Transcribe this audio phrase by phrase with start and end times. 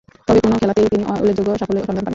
[0.27, 2.09] তবে, কোন খেলাতেই তিনি উল্লেখযোগ্য সাফল্যের সন্ধান পাননি।